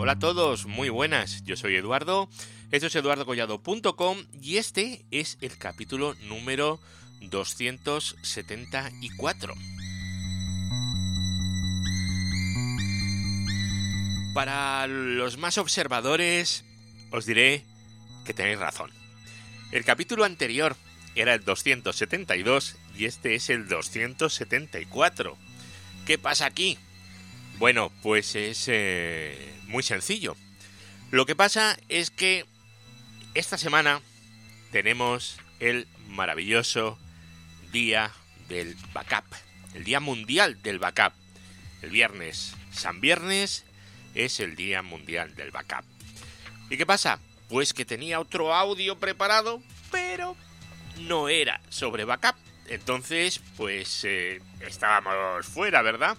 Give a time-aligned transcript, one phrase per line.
[0.00, 1.42] Hola a todos, muy buenas.
[1.42, 2.28] Yo soy Eduardo,
[2.70, 6.78] esto es eduardocollado.com y este es el capítulo número
[7.20, 9.54] 274.
[14.34, 16.64] Para los más observadores,
[17.10, 17.64] os diré
[18.24, 18.92] que tenéis razón.
[19.72, 20.76] El capítulo anterior
[21.16, 25.36] era el 272 y este es el 274.
[26.06, 26.78] ¿Qué pasa aquí?
[27.58, 30.36] Bueno, pues es eh, muy sencillo.
[31.10, 32.46] Lo que pasa es que
[33.34, 34.00] esta semana
[34.70, 36.98] tenemos el maravilloso
[37.72, 38.12] Día
[38.48, 39.24] del Backup,
[39.74, 41.12] el Día Mundial del Backup.
[41.82, 43.64] El viernes, San Viernes,
[44.14, 45.84] es el Día Mundial del Backup.
[46.70, 47.18] ¿Y qué pasa?
[47.48, 50.36] Pues que tenía otro audio preparado, pero
[51.00, 52.34] no era sobre backup.
[52.68, 56.18] Entonces, pues eh, estábamos fuera, ¿verdad?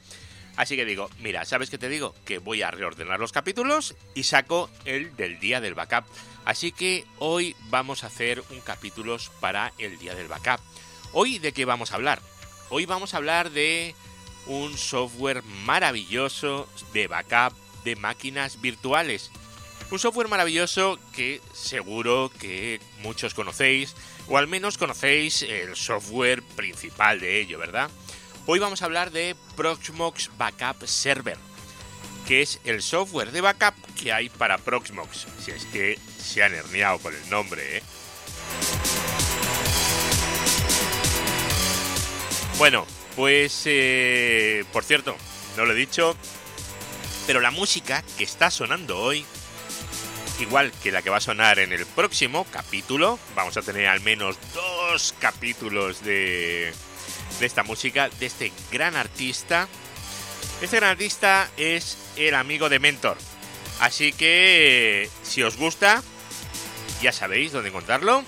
[0.60, 2.14] Así que digo, mira, ¿sabes qué te digo?
[2.26, 6.04] Que voy a reordenar los capítulos y saco el del día del backup.
[6.44, 10.60] Así que hoy vamos a hacer un capítulo para el día del backup.
[11.14, 12.22] Hoy de qué vamos a hablar?
[12.68, 13.96] Hoy vamos a hablar de
[14.48, 19.32] un software maravilloso de backup de máquinas virtuales.
[19.92, 23.96] Un software maravilloso que seguro que muchos conocéis,
[24.28, 27.90] o al menos conocéis el software principal de ello, ¿verdad?
[28.52, 31.38] Hoy vamos a hablar de Proxmox Backup Server,
[32.28, 36.56] que es el software de backup que hay para Proxmox, si es que se han
[36.56, 37.84] herniado con el nombre, ¿eh?
[42.58, 45.16] Bueno, pues eh, por cierto,
[45.56, 46.18] no lo he dicho,
[47.28, 49.26] pero la música que está sonando hoy,
[50.40, 54.02] igual que la que va a sonar en el próximo capítulo, vamos a tener al
[54.02, 56.74] menos dos capítulos de,
[57.40, 59.68] de esta música, de este gran artista.
[60.62, 63.18] Este gran artista es el amigo de Mentor.
[63.80, 66.04] Así que si os gusta,
[67.02, 68.24] ya sabéis dónde encontrarlo.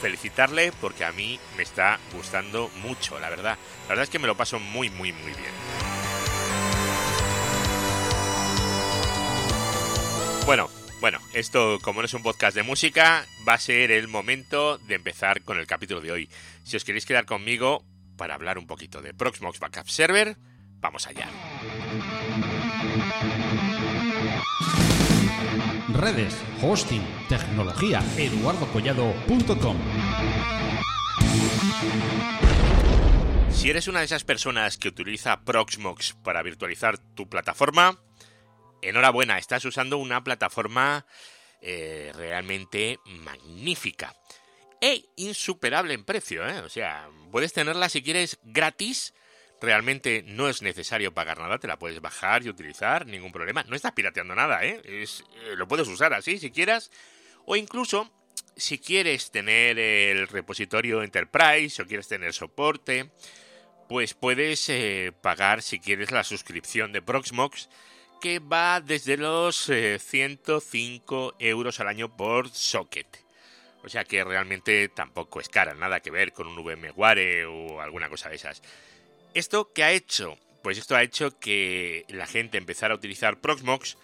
[0.00, 3.58] Felicitarle porque a mí me está gustando mucho, la verdad.
[3.82, 5.52] La verdad es que me lo paso muy, muy, muy bien.
[10.44, 10.70] Bueno,
[11.00, 14.94] bueno, esto como no es un podcast de música, va a ser el momento de
[14.94, 16.30] empezar con el capítulo de hoy.
[16.62, 17.84] Si os queréis quedar conmigo,
[18.16, 20.36] para hablar un poquito de Proxmox Backup Server.
[20.80, 21.28] Vamos allá.
[25.88, 29.76] Redes, hosting, tecnología, eduardocollado.com.
[33.50, 37.98] Si eres una de esas personas que utiliza Proxmox para virtualizar tu plataforma,
[38.82, 41.06] enhorabuena, estás usando una plataforma
[41.62, 44.14] eh, realmente magnífica
[44.86, 46.46] e insuperable en precio.
[46.48, 46.60] ¿eh?
[46.60, 49.14] O sea, puedes tenerla si quieres gratis.
[49.60, 53.64] Realmente no es necesario pagar nada, te la puedes bajar y utilizar, ningún problema.
[53.64, 54.80] No estás pirateando nada, ¿eh?
[54.84, 55.06] Eh,
[55.56, 56.92] lo puedes usar así si quieras.
[57.46, 58.12] O incluso,
[58.54, 63.10] si quieres tener el repositorio Enterprise o quieres tener soporte,
[63.88, 67.68] pues puedes eh, pagar si quieres la suscripción de Proxmox,
[68.20, 69.68] que va desde los
[69.98, 73.25] 105 eh, euros al año por socket.
[73.86, 78.08] O sea que realmente tampoco es cara, nada que ver con un VMware o alguna
[78.08, 78.60] cosa de esas.
[79.32, 80.36] ¿Esto qué ha hecho?
[80.64, 83.96] Pues esto ha hecho que la gente empezara a utilizar Proxmox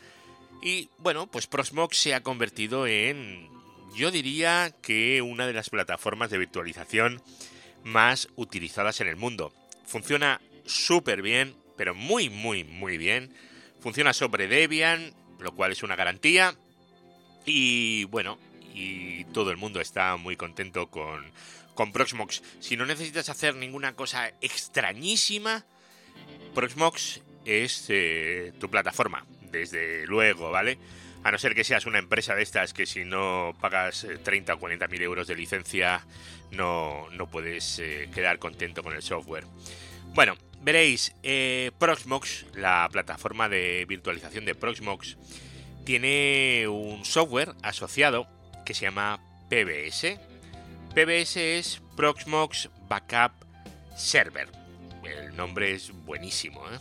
[0.62, 3.50] y bueno, pues Proxmox se ha convertido en,
[3.93, 7.20] yo diría que una de las plataformas de virtualización
[7.82, 9.53] más utilizadas en el mundo.
[9.84, 13.34] Funciona súper bien, pero muy, muy, muy bien.
[13.81, 16.54] Funciona sobre Debian, lo cual es una garantía.
[17.44, 18.38] Y bueno,
[18.74, 21.30] y todo el mundo está muy contento con,
[21.74, 22.42] con Proxmox.
[22.60, 25.64] Si no necesitas hacer ninguna cosa extrañísima,
[26.54, 30.78] Proxmox es eh, tu plataforma, desde luego, ¿vale?
[31.24, 34.56] A no ser que seas una empresa de estas que si no pagas 30 eh,
[34.56, 36.04] o 40 mil euros de licencia
[36.50, 39.44] no, no puedes eh, quedar contento con el software.
[40.14, 41.14] Bueno, veréis,
[41.78, 45.16] Proxmox, la plataforma de virtualización de Proxmox,
[45.84, 48.28] tiene un software asociado
[48.64, 50.19] que se llama PBS.
[50.94, 53.32] PBS es Proxmox Backup
[53.97, 54.49] Server.
[55.05, 56.62] El nombre es buenísimo.
[56.70, 56.79] ¿eh?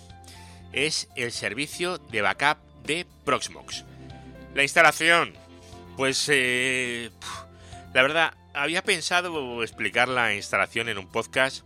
[0.74, 3.86] Es el servicio de backup de Proxmox.
[4.54, 5.34] La instalación,
[5.98, 7.10] pues eh,
[7.94, 11.66] la verdad, había pensado explicar la instalación en un podcast,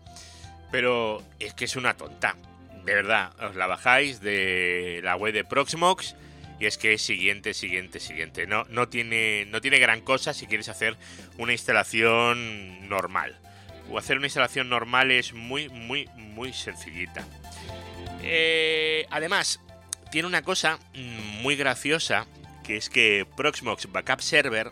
[0.72, 2.36] pero es que es una tonta.
[2.84, 6.16] De verdad, os la bajáis de la web de Proxmox
[6.60, 8.48] y es que es siguiente, siguiente, siguiente.
[8.48, 10.98] No, no, tiene, no tiene gran cosa si quieres hacer
[11.38, 13.40] una instalación normal.
[13.90, 17.26] O hacer una instalación normal es muy, muy, muy sencillita.
[18.24, 19.60] Eh, además,
[20.12, 20.80] tiene una cosa
[21.42, 22.26] muy graciosa,
[22.64, 24.72] que es que Proxmox Backup Server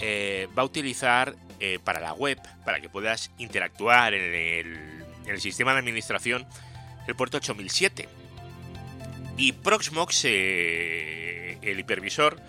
[0.00, 5.72] eh, va a utilizar eh, para la web, para que puedas interactuar en el, sistema
[5.72, 6.46] de administración,
[7.06, 8.08] el puerto 8007.
[9.36, 12.40] Y Proxmox, eh, el hipervisor,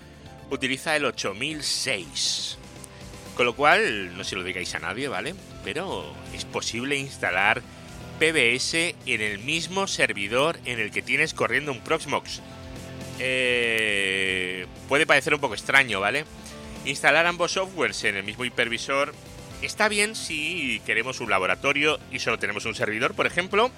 [0.50, 2.58] utiliza el 8006.
[3.36, 5.36] Con lo cual, no se lo digáis a nadie, ¿vale?
[5.64, 7.62] Pero es posible instalar
[8.20, 12.42] PBS en el mismo servidor en el que tienes corriendo un Proxmox.
[13.20, 16.26] Eh, puede parecer un poco extraño, ¿vale?
[16.86, 19.14] Instalar ambos softwares en el mismo hipervisor
[19.62, 23.72] está bien si queremos un laboratorio y solo tenemos un servidor, por ejemplo,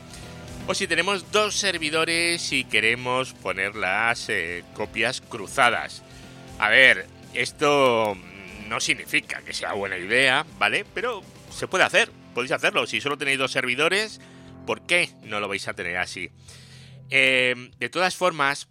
[0.69, 6.03] o si tenemos dos servidores y queremos poner las eh, copias cruzadas.
[6.59, 8.15] A ver, esto
[8.67, 10.85] no significa que sea buena idea, ¿vale?
[10.93, 12.85] Pero se puede hacer, podéis hacerlo.
[12.85, 14.21] Si solo tenéis dos servidores,
[14.67, 16.29] ¿por qué no lo vais a tener así?
[17.09, 18.67] Eh, de todas formas,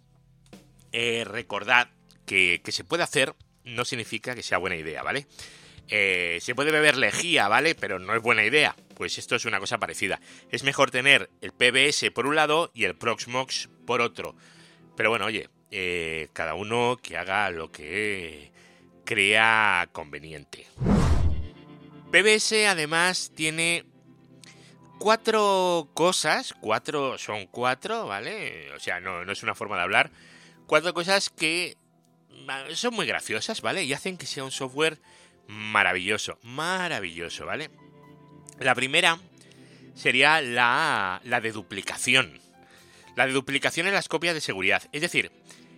[0.93, 1.89] eh, recordad
[2.25, 3.35] que, se puede hacer
[3.65, 5.27] no significa que sea buena idea, ¿vale?
[5.89, 7.75] Eh, se puede beber lejía, ¿vale?
[7.75, 8.75] Pero no es buena idea.
[8.95, 10.19] Pues esto es una cosa parecida.
[10.51, 14.35] Es mejor tener el PBS por un lado y el Proxmox por otro.
[14.95, 15.49] Pero bueno, oye,
[16.33, 18.51] cada uno que haga lo que
[19.05, 20.67] crea conveniente.
[22.11, 23.85] PBS además tiene
[24.99, 28.71] cuatro cosas, cuatro son cuatro, ¿vale?
[28.75, 30.11] O sea, no, no es una forma de hablar.
[30.67, 31.77] Cuatro cosas que
[32.73, 33.83] son muy graciosas, ¿vale?
[33.83, 34.99] Y hacen que sea un software
[35.49, 37.69] maravilloso, maravilloso, ¿vale?
[38.59, 39.19] La primera
[39.95, 42.39] sería la, la de duplicación.
[43.15, 44.83] La de duplicación en las copias de seguridad.
[44.91, 45.31] Es decir,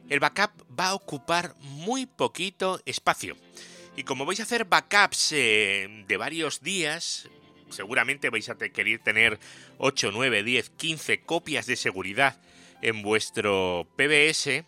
[0.10, 3.38] el backup va a ocupar muy poquito espacio.
[3.96, 7.30] Y como vais a hacer backups eh, de varios días,
[7.70, 9.40] seguramente vais a querer tener
[9.78, 12.42] 8, 9, 10, 15 copias de seguridad
[12.82, 14.66] en vuestro PBS,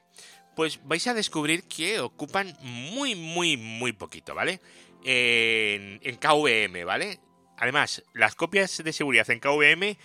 [0.56, 4.62] pues vais a descubrir que ocupan muy, muy, muy poquito, ¿vale?
[5.04, 7.20] En, KVM, ¿vale?
[7.58, 9.98] Además, las copias de seguridad en KVM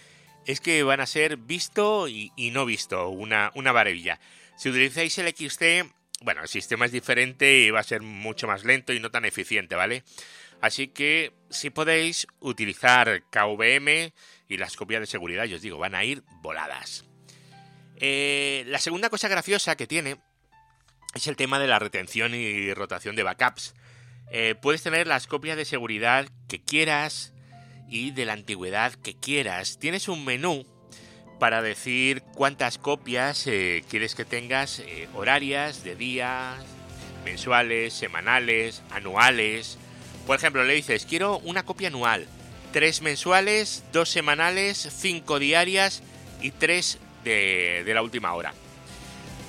[0.46, 4.20] es que van a ser visto y, no visto, una, una maravilla.
[4.56, 5.62] Si utilizáis el XT,
[6.22, 9.24] bueno, el sistema es diferente y va a ser mucho más lento y no tan
[9.24, 10.02] eficiente, ¿vale?
[10.60, 14.12] Así que si podéis utilizar KVM
[14.48, 17.04] y las copias de seguridad, yo os digo, van a ir voladas.
[17.96, 20.16] Eh, la segunda cosa graciosa que tiene
[21.14, 23.74] es el tema de la retención y rotación de backups.
[24.30, 27.32] Eh, puedes tener las copias de seguridad que quieras
[27.88, 29.78] y de la antigüedad que quieras.
[29.78, 30.66] Tienes un menú
[31.38, 36.56] para decir cuántas copias eh, quieres que tengas eh, horarias, de días,
[37.24, 39.78] mensuales, semanales, anuales.
[40.26, 42.26] Por ejemplo, le dices, quiero una copia anual,
[42.72, 46.02] tres mensuales, dos semanales, cinco diarias
[46.42, 48.52] y tres de, de la última hora.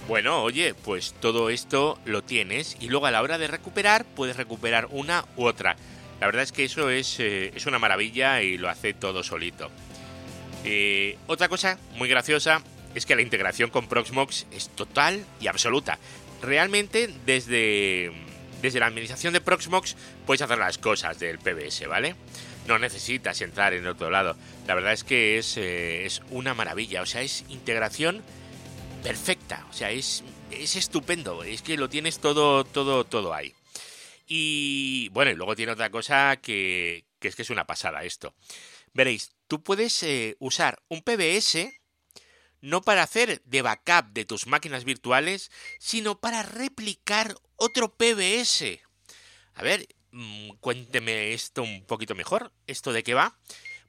[0.10, 4.38] Bueno, oye, pues todo esto lo tienes y luego a la hora de recuperar puedes
[4.38, 5.76] recuperar una u otra.
[6.20, 9.70] La verdad es que eso es, eh, es una maravilla y lo hace todo solito.
[10.66, 12.64] Eh, otra cosa muy graciosa
[12.96, 16.00] es que la integración con Proxmox es total y absoluta.
[16.42, 18.12] Realmente desde,
[18.64, 19.96] desde la administración de Proxmox
[20.26, 22.16] puedes hacer las cosas del PBS, ¿vale?
[22.68, 24.36] No necesitas entrar en otro lado.
[24.66, 27.04] La verdad es que es, eh, es una maravilla.
[27.04, 28.24] O sea, es integración
[29.04, 29.39] perfecta.
[29.70, 31.44] O sea, es, es estupendo.
[31.44, 33.54] Es que lo tienes todo, todo, todo ahí.
[34.28, 38.36] Y bueno, y luego tiene otra cosa que, que es que es una pasada esto.
[38.94, 41.70] Veréis, tú puedes eh, usar un PBS
[42.62, 48.82] no para hacer de backup de tus máquinas virtuales, sino para replicar otro PBS.
[49.56, 52.52] A ver, mm, cuénteme esto un poquito mejor.
[52.68, 53.38] ¿Esto de qué va?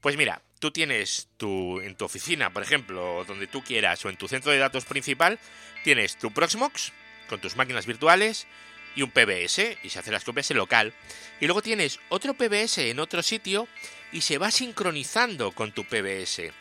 [0.00, 4.16] Pues mira, tú tienes tu, en tu oficina, por ejemplo, donde tú quieras, o en
[4.16, 5.40] tu centro de datos principal,
[5.82, 6.92] tienes tu Proxmox
[7.28, 8.46] con tus máquinas virtuales
[8.94, 10.92] y un PBS, y se hace las copias en local.
[11.40, 13.66] Y luego tienes otro PBS en otro sitio
[14.12, 16.52] y se va sincronizando con tu PBS.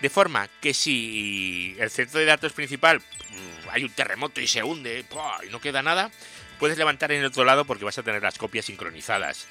[0.00, 4.62] De forma que si el centro de datos principal mm, hay un terremoto y se
[4.62, 5.04] hunde
[5.46, 6.10] y no queda nada,
[6.58, 9.46] puedes levantar en el otro lado porque vas a tener las copias sincronizadas.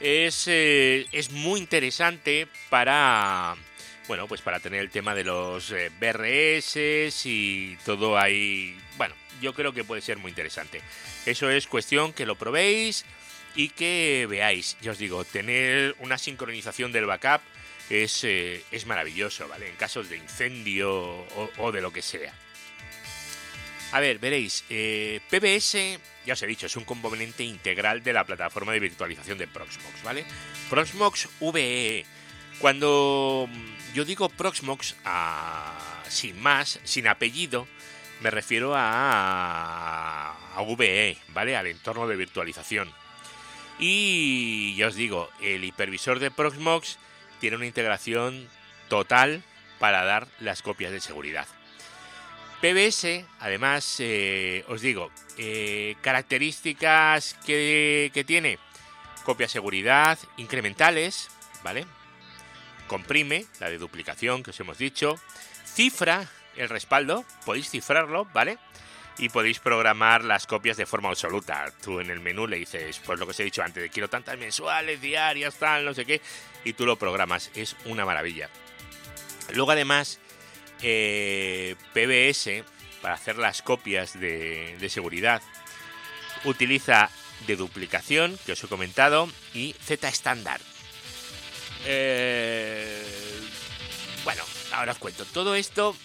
[0.00, 3.56] Es, eh, es muy interesante para
[4.08, 8.76] bueno, pues para tener el tema de los eh, BRS y todo ahí.
[8.96, 10.80] Bueno, yo creo que puede ser muy interesante.
[11.26, 13.04] Eso es cuestión que lo probéis
[13.54, 14.78] y que veáis.
[14.80, 17.42] Ya os digo, tener una sincronización del backup
[17.90, 19.68] es, eh, es maravilloso, ¿vale?
[19.68, 21.26] En casos de incendio
[21.58, 22.32] o, de lo que sea.
[23.90, 28.24] A ver, veréis, eh, PBS, ya os he dicho, es un componente integral de la
[28.24, 30.26] plataforma de virtualización de Proxmox, ¿vale?
[30.68, 32.04] Proxmox VE.
[32.58, 33.48] Cuando
[33.94, 34.94] yo digo Proxmox
[36.08, 37.66] sin más, sin apellido,
[38.20, 41.56] Me refiero a, a VE, ¿vale?
[41.56, 42.92] Al entorno de virtualización.
[43.78, 46.98] Y ya os digo, el hipervisor de Proxmox
[47.40, 48.48] tiene una integración
[48.88, 49.44] total
[49.78, 51.46] para dar las copias de seguridad.
[52.60, 58.58] PBS, además, eh, os digo, eh, características que, que tiene.
[59.24, 61.28] Copia seguridad incrementales,
[61.62, 61.86] ¿vale?
[62.88, 65.20] Comprime, la de duplicación que os hemos dicho.
[65.64, 68.58] Cifra el respaldo, podéis cifrarlo, ¿vale?
[69.18, 71.72] Y podéis programar las copias de forma absoluta.
[71.82, 74.38] Tú en el menú le dices, pues lo que os he dicho antes, quiero tantas
[74.38, 76.20] mensuales, diarias, tal, no sé qué,
[76.64, 77.50] y tú lo programas.
[77.54, 78.48] Es una maravilla.
[79.54, 80.20] Luego además,
[80.82, 82.64] eh, PBS,
[83.00, 85.42] para hacer las copias de, seguridad,
[86.44, 87.10] utiliza
[87.46, 90.60] de duplicación, que os he comentado, y Z estándar.
[91.86, 93.04] Eh,
[94.24, 94.42] bueno,
[94.72, 95.24] ahora os cuento.
[95.26, 95.96] Todo esto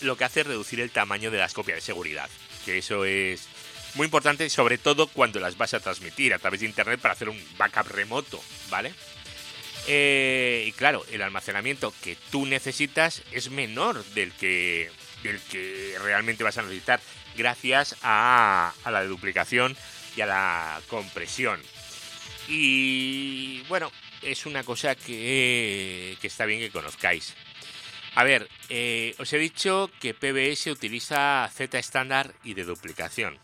[0.00, 2.28] lo que hace es reducir el tamaño de las copias de seguridad,
[2.64, 3.48] que eso es
[3.94, 7.28] muy importante, sobre todo cuando las vas a transmitir a través de internet para hacer
[7.28, 8.92] un backup remoto, ¿vale?
[9.86, 14.90] Eh, y claro, el almacenamiento que tú necesitas es menor del que,
[15.22, 17.00] del que realmente vas a necesitar
[17.36, 19.76] gracias a, la duplicación
[20.16, 21.60] y a la compresión.
[22.48, 23.90] Y bueno,
[24.22, 27.34] es una cosa que, que está bien que conozcáis.
[28.14, 33.38] A ver, eh, os he dicho que PBS utiliza Z estándar y de duplicación.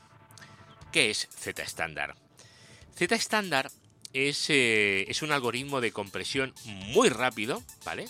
[0.93, 2.15] ¿Qué es Z estándar?
[2.95, 3.71] Z estándar
[4.13, 8.07] es, eh, es, un algoritmo de compresión muy rápido, ¿vale?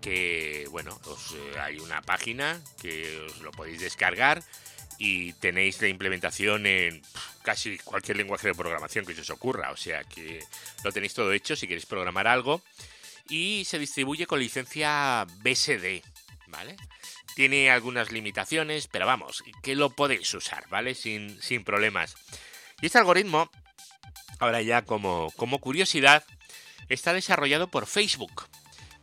[0.00, 1.00] Que, bueno,
[1.34, 4.42] eh, hay una página que os lo podéis descargar
[4.98, 7.02] y tenéis la implementación en
[7.42, 9.70] casi cualquier lenguaje de programación que se os ocurra.
[9.70, 10.44] O sea que
[10.84, 12.62] lo tenéis todo hecho si queréis programar algo
[13.28, 16.02] y se distribuye con licencia BSD,
[16.48, 16.76] ¿vale?
[17.34, 20.94] Tiene algunas limitaciones, pero vamos, que lo podéis usar, ¿vale?
[20.94, 22.14] Sin, sin problemas.
[22.80, 23.50] Y este algoritmo,
[24.42, 26.24] ahora ya como, como curiosidad,
[26.88, 28.48] está desarrollado por Facebook,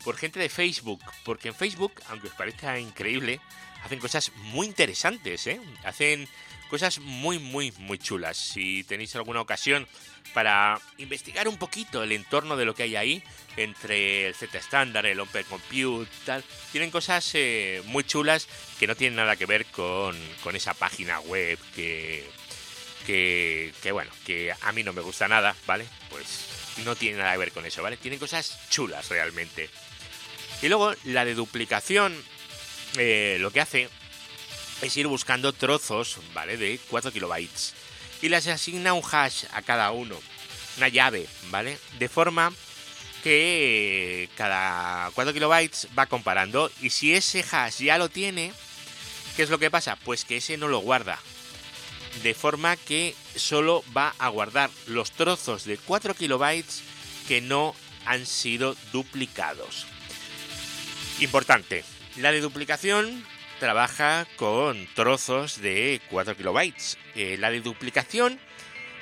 [0.03, 3.39] por gente de Facebook, porque en Facebook, aunque os parezca increíble,
[3.85, 5.61] hacen cosas muy interesantes, ¿eh?
[5.85, 6.27] Hacen
[6.69, 8.35] cosas muy, muy, muy chulas.
[8.35, 9.87] Si tenéis alguna ocasión
[10.33, 13.23] para investigar un poquito el entorno de lo que hay ahí,
[13.55, 16.43] entre el Z estándar, el Open Compute, tal,
[16.73, 21.21] tienen cosas eh, muy chulas que no tienen nada que ver con, con esa página
[21.21, 22.29] web que,
[23.05, 25.85] que, bueno, que a mí no me gusta nada, ¿vale?
[26.09, 26.25] Pues
[26.85, 27.97] no tiene nada que ver con eso, ¿vale?
[27.97, 29.69] Tienen cosas chulas realmente.
[30.61, 32.15] Y luego la de duplicación,
[32.97, 33.89] eh, lo que hace
[34.81, 36.57] es ir buscando trozos, ¿vale?
[36.57, 37.73] De 4 kilobytes.
[38.21, 40.19] Y les asigna un hash a cada uno,
[40.77, 41.77] una llave, ¿vale?
[41.97, 42.53] De forma
[43.23, 46.71] que cada 4 kilobytes va comparando.
[46.81, 48.53] Y si ese hash ya lo tiene,
[49.35, 49.95] ¿qué es lo que pasa?
[49.97, 51.19] Pues que ese no lo guarda.
[52.23, 56.83] De forma que solo va a guardar los trozos de 4 kilobytes
[57.27, 57.75] que no
[58.05, 59.85] han sido duplicados.
[61.19, 61.83] Importante,
[62.17, 63.25] la de duplicación
[63.59, 66.97] trabaja con trozos de 4 kilobytes.
[67.15, 68.39] Eh, la de duplicación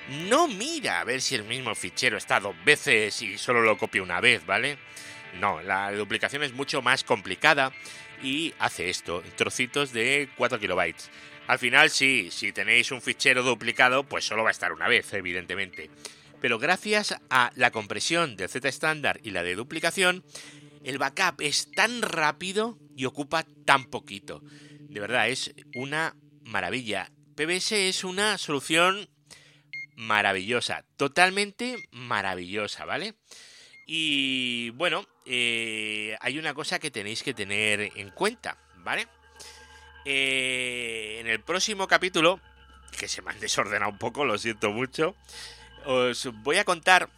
[0.10, 4.04] no mira a ver si el mismo fichero está dos veces y solo lo copia
[4.04, 4.78] una vez, ¿vale?
[5.40, 7.72] No, la duplicación es mucho más complicada
[8.24, 11.10] y hace esto, trocitos de 4 kilobytes.
[11.48, 15.14] Al final sí, si tenéis un fichero duplicado, pues solo va a estar una vez,
[15.14, 15.90] evidentemente.
[16.42, 20.26] Pero gracias a la compresión de Z estándar y la de duplicación,
[20.84, 24.42] el backup es tan rápido y ocupa tan poquito.
[24.44, 27.12] De verdad, es una maravilla.
[27.36, 29.10] PBS es una solución
[29.96, 33.16] maravillosa, totalmente maravillosa, ¿vale?
[33.86, 39.08] Y bueno, eh, hay una cosa que tenéis que tener en cuenta, ¿vale?
[40.10, 42.40] Eh, en el próximo capítulo,
[42.98, 45.18] que se me han desordenado un poco, lo siento mucho,
[45.84, 47.10] os voy a contar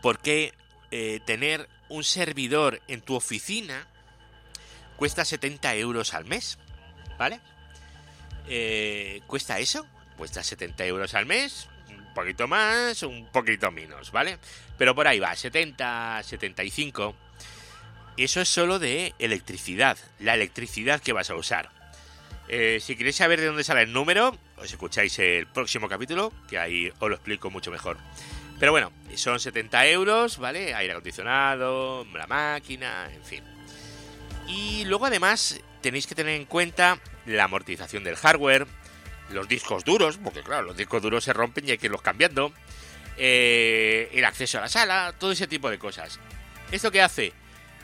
[0.00, 0.54] por qué
[0.92, 3.88] eh, tener un servidor en tu oficina
[4.96, 6.56] cuesta 70 euros al mes,
[7.18, 7.40] ¿vale?
[8.46, 9.84] Eh, ¿Cuesta eso?
[10.16, 14.38] Cuesta 70 euros al mes, un poquito más, un poquito menos, ¿vale?
[14.78, 17.16] Pero por ahí va, 70, 75.
[18.16, 21.70] Eso es solo de electricidad, la electricidad que vas a usar.
[22.48, 26.58] Eh, si queréis saber de dónde sale el número, os escucháis el próximo capítulo, que
[26.58, 27.96] ahí os lo explico mucho mejor.
[28.58, 30.74] Pero bueno, son 70 euros, ¿vale?
[30.74, 33.44] Aire acondicionado, la máquina, en fin.
[34.46, 38.66] Y luego además tenéis que tener en cuenta la amortización del hardware,
[39.30, 42.52] los discos duros, porque claro, los discos duros se rompen y hay que irlos cambiando,
[43.16, 46.20] eh, el acceso a la sala, todo ese tipo de cosas.
[46.70, 47.32] ¿Esto qué hace?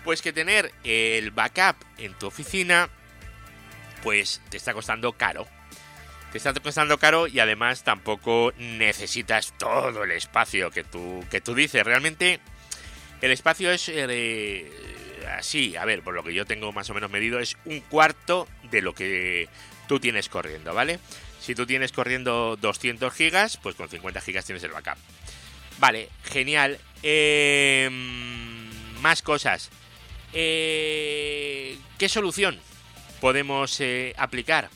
[0.08, 2.88] Pues que tener el backup en tu oficina
[4.02, 5.46] pues te está costando caro.
[6.32, 11.54] Te está costando caro y además tampoco necesitas todo el espacio que tú, que tú
[11.54, 11.84] dices.
[11.84, 12.40] Realmente
[13.20, 14.72] el espacio es eh,
[15.36, 18.48] así, a ver, por lo que yo tengo más o menos medido, es un cuarto
[18.70, 19.50] de lo que
[19.88, 21.00] tú tienes corriendo, ¿vale?
[21.38, 24.96] Si tú tienes corriendo 200 gigas, pues con 50 gigas tienes el backup.
[25.78, 26.78] Vale, genial.
[27.02, 27.92] Em,
[29.02, 29.70] más cosas.
[30.32, 32.58] Eh, ¿Qué solución
[33.20, 34.70] podemos eh, aplicar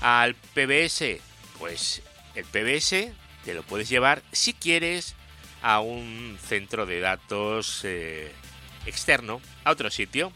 [0.00, 1.20] al PBS?
[1.58, 2.02] Pues
[2.34, 3.12] el PBS
[3.44, 5.14] te lo puedes llevar si quieres
[5.62, 8.32] a un centro de datos eh,
[8.86, 10.32] externo, a otro sitio.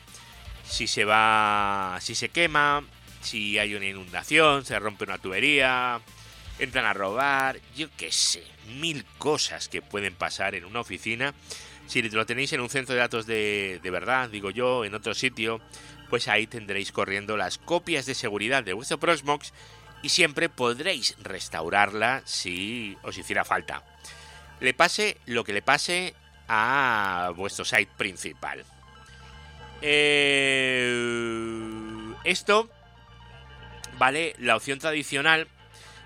[0.67, 2.85] Si se va, si se quema,
[3.21, 6.01] si hay una inundación, se rompe una tubería,
[6.59, 8.45] entran a robar, yo qué sé,
[8.79, 11.35] mil cosas que pueden pasar en una oficina.
[11.87, 15.15] Si lo tenéis en un centro de datos de, de verdad, digo yo, en otro
[15.15, 15.61] sitio,
[16.09, 19.53] pues ahí tendréis corriendo las copias de seguridad de vuestro Proxmox
[20.03, 23.83] y siempre podréis restaurarla si os hiciera falta.
[24.61, 26.15] Le pase lo que le pase
[26.49, 28.65] a vuestro site principal.
[29.83, 30.95] Eh,
[32.25, 32.71] esto,
[33.99, 34.35] ¿vale?
[34.39, 35.49] La opción tradicional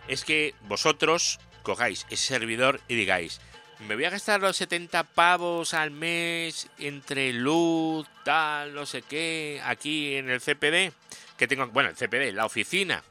[0.08, 3.40] es que vosotros cogáis ese servidor y digáis,
[3.86, 9.60] me voy a gastar los 70 pavos al mes entre luz, tal, no sé qué,
[9.64, 10.92] aquí en el CPD,
[11.36, 13.02] que tengo, bueno, el CPD, la oficina.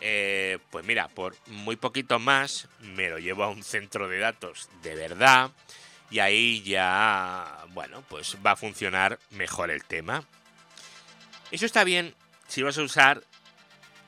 [0.00, 4.68] Eh, pues mira, por muy poquito más me lo llevo a un centro de datos
[4.82, 5.50] de verdad
[6.10, 10.24] y ahí ya, bueno, pues va a funcionar mejor el tema.
[11.50, 12.14] Eso está bien
[12.48, 13.24] si vas a usar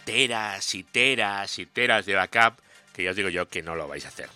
[0.06, 2.58] teras y teras y teras de backup,
[2.94, 4.30] que ya os digo yo que no lo vais a hacer.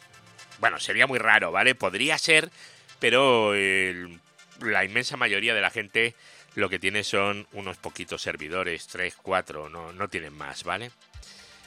[0.58, 1.74] Bueno, sería muy raro, ¿vale?
[1.74, 2.50] Podría ser,
[2.98, 6.14] pero la inmensa mayoría de la gente
[6.56, 10.90] lo que tiene son unos poquitos servidores, 3, 4, no, no tienen más, ¿vale?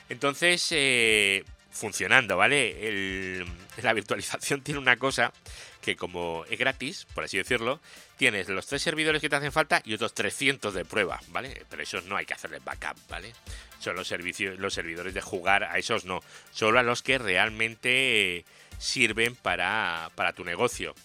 [0.10, 3.46] Entonces, eh, funcionando, ¿vale?
[3.82, 5.34] la virtualización tiene una cosa
[5.82, 7.82] que como es gratis, por así decirlo,
[8.16, 11.66] tienes los tres servidores que te hacen falta y otros 300 de prueba, ¿vale?
[11.70, 13.34] Pero esos no hay que hacerles backup, ¿vale?
[13.80, 18.46] Son los, servicios, los servidores de jugar, a esos no, solo a los que realmente
[18.78, 20.96] sirven para, tu negocio.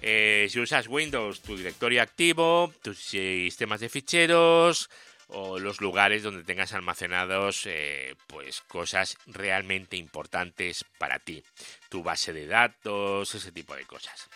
[0.00, 4.90] Eh, si usas Windows, tu directorio activo, tus sistemas de ficheros,
[5.28, 11.42] o los lugares donde tengas almacenados eh, pues cosas realmente importantes para ti.
[11.88, 14.28] Tu base de datos ese tipo de cosas.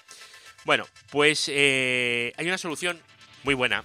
[0.65, 3.01] Bueno pues eh, hay una solución
[3.43, 3.85] muy buena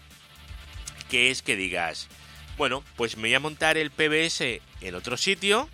[1.10, 2.08] que es que digas
[2.58, 5.70] bueno pues me voy a montar el PBS en otro sitio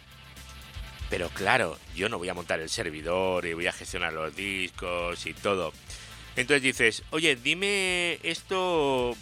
[1.09, 5.25] pero claro yo no voy a montar el servidor y voy a gestionar los discos
[5.25, 5.73] y todo
[6.35, 9.15] entonces dices oye dime esto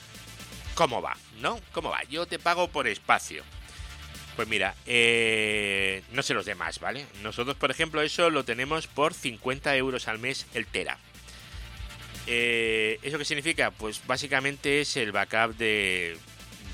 [0.76, 1.60] cómo va ¿no?
[1.74, 2.04] ¿Cómo va?
[2.04, 3.44] Yo te pago por espacio.
[4.36, 7.06] Pues mira, eh, no sé los demás, ¿vale?
[7.22, 10.98] Nosotros, por ejemplo, eso lo tenemos por 50 euros al mes el Tera.
[12.28, 13.72] Eh, ¿Eso qué significa?
[13.72, 16.18] Pues básicamente es el backup de,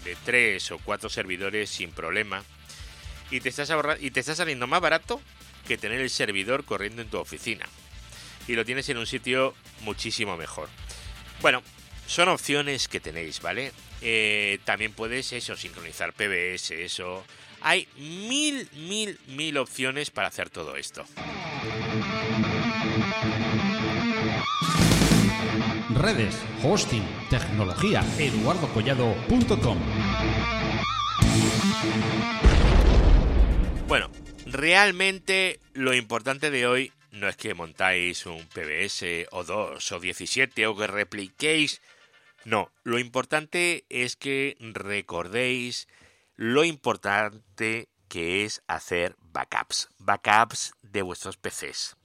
[0.04, 2.44] de 3 o 4 servidores sin problema.
[3.32, 5.20] Y te, estás y te está saliendo más barato
[5.68, 7.66] que tener el servidor corriendo en tu oficina.
[8.48, 10.70] Y lo tienes en un sitio muchísimo mejor.
[11.42, 11.62] Bueno,
[12.08, 13.72] son opciones que tenéis, ¿vale?
[14.02, 17.24] Eh, también puedes eso, sincronizar PBS, eso.
[17.62, 21.06] Hay mil, mil, mil opciones para hacer todo esto.
[25.96, 29.78] Redes, hosting, tecnología, eduardocollado.com.
[33.88, 34.10] Bueno,
[34.46, 40.68] realmente lo importante de hoy no es que montáis un PBS o dos o 17
[40.68, 41.82] o que repliquéis
[42.48, 45.90] no, lo importante es que recordéis
[46.38, 49.90] lo importante que es hacer backups.
[49.98, 51.98] Backups de vuestros PCs,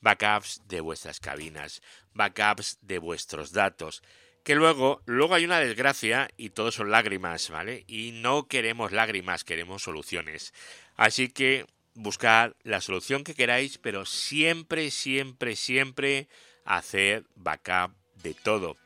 [0.00, 1.82] backups de vuestras cabinas,
[2.14, 4.04] backups de vuestros datos.
[4.44, 7.82] Que luego, luego hay una desgracia y todo son lágrimas, ¿vale?
[7.88, 10.54] Y no queremos lágrimas, queremos soluciones.
[10.94, 16.28] Así que buscad la solución que queráis, pero siempre, siempre, siempre
[16.64, 18.76] hacer backup de todo.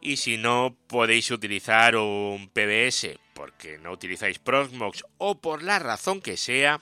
[0.00, 6.20] Y si no podéis utilizar un PBS porque no utilizáis Proxmox o por la razón
[6.20, 6.80] que sea,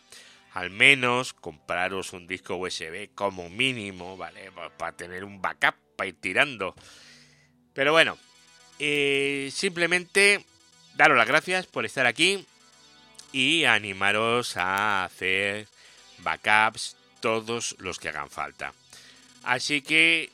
[0.53, 4.51] al menos compraros un disco USB como mínimo, ¿vale?
[4.79, 6.75] Para tener un backup, para ir tirando.
[7.75, 8.17] Pero bueno,
[8.79, 10.45] eh, simplemente
[10.95, 12.47] daros las gracias por estar aquí
[13.33, 15.69] y animaros a hacer
[16.19, 18.73] backups todos los que hagan falta.
[19.43, 20.31] Así que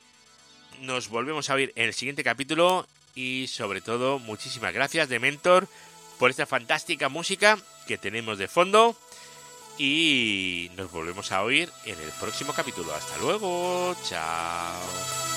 [0.81, 5.69] nos volvemos a ver en el siguiente capítulo y sobre todo muchísimas gracias de Mentor
[6.19, 8.97] por esta fantástica música que tenemos de fondo
[9.79, 12.95] y nos volvemos a oír en el próximo capítulo.
[12.95, 15.32] Hasta luego, chao.